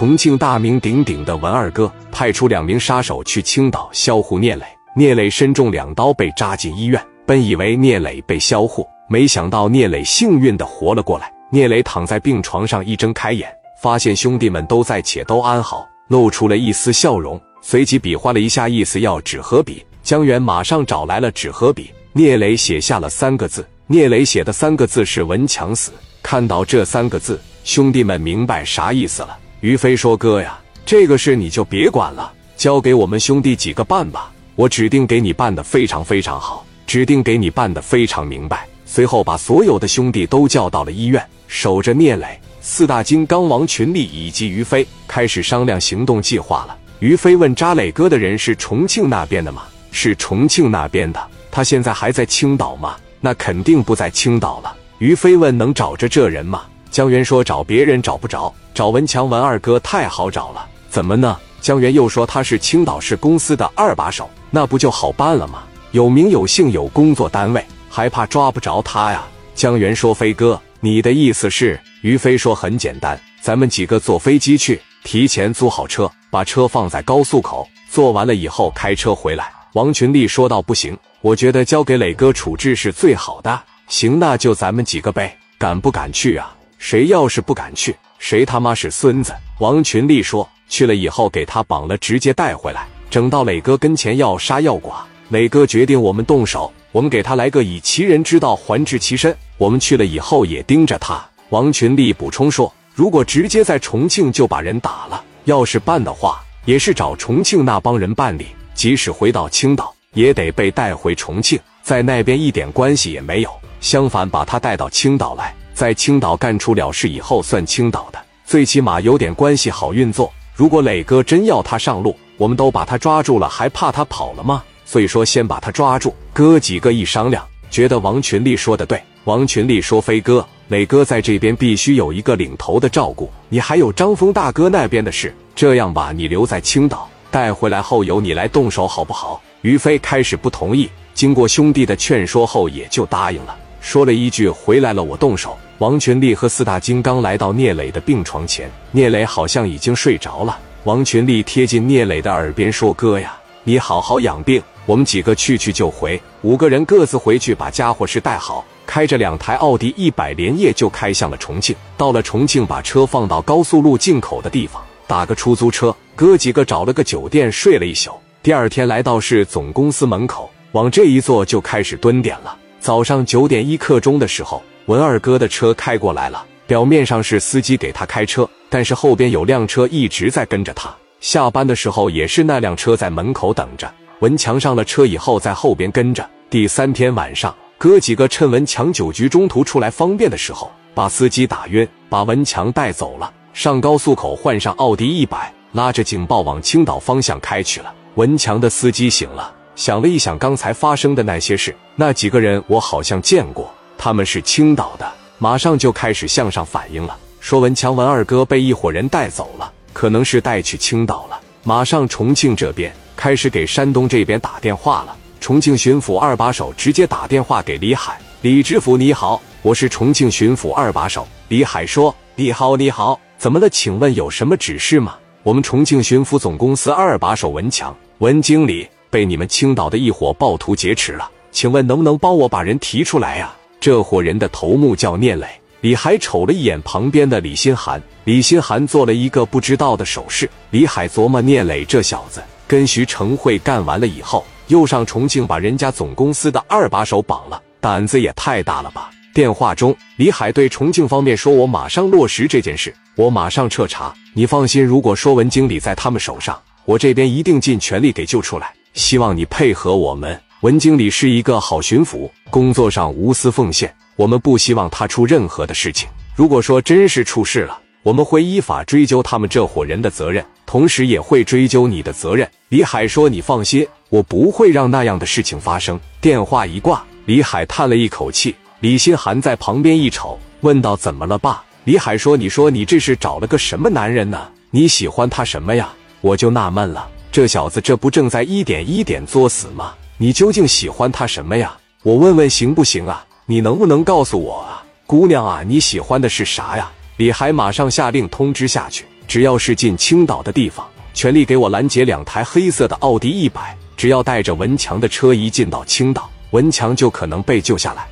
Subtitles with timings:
[0.00, 4.64] 重庆大名鼎鼎的文二哥派出两名杀手去青岛销户聂磊，
[4.96, 6.98] 聂磊身中两刀被扎进医院。
[7.26, 11.30] 本以为聂磊被销户，没想到聂磊幸运的活了过来。
[11.50, 13.46] 聂磊躺在病床上，一睁开眼，
[13.82, 19.84] 发现兄弟们都在，且都安好，露出了一丝笑容，随即比划了一下意思，要纸和笔。
[20.02, 23.68] 江源马上找来了纸和笔，聂磊写下了三个字。
[23.86, 25.92] 聂磊写的三个字是“文强死”。
[26.24, 29.36] 看到这三个字，兄弟们明白啥意思了。
[29.60, 34.32] 于飞说：“哥呀，这个事你就别管了，交给我们兄弟几个办吧。
[34.54, 42.26] 我指定给你办的非常非常好，指定给你办的非常明白。”随后把所有的兄弟都叫到了医院，守着聂磊、
[42.60, 46.76] 四大金刚王群力以及于飞，开始商量行动计划了。
[46.98, 49.62] 于飞问扎磊哥的人是重庆那边的吗？
[49.92, 51.24] 是重庆那边的。
[51.50, 52.96] 他现在还在青岛吗？
[53.20, 54.74] 那肯定不在青岛了。
[54.98, 56.62] 于飞问能找着这人吗？
[56.90, 58.52] 江源说找别人找不着。
[58.72, 61.36] 找文强文二哥太好找了，怎么呢？
[61.60, 65.62] 江源又说他是青岛市公司的二把手，那不就好办了吗？
[65.90, 69.26] 有名有姓有工作单位，还怕抓不着他呀？
[69.54, 83.60] 江源说：“飞哥，你的意思是？”于飞说：“很简单，咱们几个坐飞机去，提前租好车，把车放在高速口，坐完了以后开车回来。”王群力说道：“不行，我觉得交给磊哥处置是最好的。
[83.88, 86.56] 行，那就咱们几个呗，敢不敢去啊？
[86.80, 89.32] 谁要是不敢去？”谁他妈是孙子？
[89.60, 95.06] 王群力说：“去了以后给他绑了，直接带回来，整到磊哥跟前要杀要剐。
[95.28, 99.36] 磊哥决定我们动手，我们给他来个以其人之道还治其身。
[99.58, 108.46] 我们去了以后也盯着他。”王群力补充说：“如果直接在重庆就把人打了，要是办的话，也是找重庆那帮人办理。
[108.74, 113.50] 即使回到青岛，也得被带回重庆，在那边一点关系也没有。
[113.80, 120.30] 相反，把他带到青岛来。”在青岛干出了事以后，算青岛的，最起码有点关系好运作。
[120.54, 124.62] 如果磊哥真要他上路，我们都把他抓住了，还怕他跑了吗？
[124.84, 126.14] 所以说，先把他抓住。
[126.34, 129.02] 哥几个一商量，觉得王群力说的对。
[129.24, 135.34] 王群力说：“飞哥，磊哥在这边必须有一个领头的照顾，你还有张峰大哥那边的事。
[135.54, 150.58] 这样吧，你留在青岛，带回来后由你来动手，好不好？”于飞开始不同意，经过兄弟的劝说后，也就答应了，说了一句：“回来了，我动手。”王群力和四大金刚来到聂磊的病床前，聂磊好像已经睡着了。
[150.84, 161.74] 王群力贴近聂磊的耳边说：“哥呀，你好好养病，我们几个去去就回。”五个人各自回去把家伙事带好，开着两台奥迪一百，连夜就开向了重庆。
[161.96, 168.12] 到了重庆，把车放到高速路进口的地方，打个出租车，哥几个找了个酒店睡了一宿。
[168.42, 172.54] 第二天来到市总公司门口，往这一坐就开始蹲点了。
[172.90, 174.60] 早上九点一刻钟的时候。
[174.86, 180.92] 文二哥的车开过来了，表面上是司机给他开车，但是后边有辆车一直在跟着他。
[181.20, 183.88] 下班的时候也是那辆车在门口等着。
[184.18, 186.28] 文强上了车以后，在后边跟着。
[186.50, 193.32] 第三天晚上，哥几个趁文强酒局中途出来方便的时候，把司机打晕，把文强带走了。
[193.52, 197.94] 上高速口换上奥迪一百，拉着警报往青岛方向开去了。
[198.16, 203.72] 文强的司机醒了，想了一想刚才发生的那些事，那几个人我好像见过。
[203.96, 211.40] 他们是青岛的，马上就开始向上反映了，说文强文二哥被一伙人带走了，可能是带去青岛了。
[211.62, 215.16] 马上重庆这边开始给山东这边打电话了。
[215.40, 221.26] 重庆巡抚二把手直接打电话给李海，李知府你好，我是重庆巡抚二把手。
[221.48, 223.66] 李海说：你好，你好，怎么了？
[223.70, 225.16] 请问有什么指示吗？
[225.42, 233.52] 我们重庆巡抚总公司二把手文强文经理被你们青岛的一伙暴徒劫持了，请问能不能帮我把人提出来呀？
[233.80, 235.46] 这伙人的头目叫聂磊。
[235.80, 240.48] 李海瞅了一眼旁边的李新寒，李新寒做了一个不知道的手势。
[240.70, 249.10] 李海琢磨：聂磊这小子跟徐成会干完了以后，又上重庆把人家总公司的二把手绑了，胆子也太大了吧！
[249.32, 254.12] 电话中，李海对重庆方面说：“我马上落实这件事，我马上彻查。
[254.34, 258.74] 你放心，如果说文经理在他们手上，我这边一定尽全力给救出来。
[258.94, 266.06] 希望你配合我们。”文经理是一个好巡抚，工作上无私奉献，我们不希望他出任何的事情。
[266.36, 272.46] 如果说真是出事了，我们会依法追究他们这伙人的责任，同时也会追究你的责任。
[272.68, 278.54] 李海说：“你放心，我不会让那样的事情发生。”电话一挂，李海叹了一口气。
[278.80, 284.48] 李新寒在旁边一瞅，问道：“怎么了，爸？”李海说：“你说你这是找了个什么男人呢？
[284.70, 285.90] 你喜欢他什么呀？
[286.20, 291.76] 我就纳闷了，这小子这不正在一点一点作死吗？”你究竟喜欢他什么呀？
[292.02, 293.24] 我问问行不行啊？
[293.46, 296.90] 你能不能告诉我啊，姑娘啊，你喜欢的是啥呀？
[297.16, 303.76] 李海马上下令通知下去，只要是进青岛的地方，全力给我拦截两台黑色的奥迪一百。
[303.96, 308.06] 只要带着文强的车一进到青岛，文强就可能被救下来。